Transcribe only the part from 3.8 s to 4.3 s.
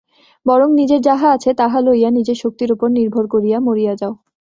যাও।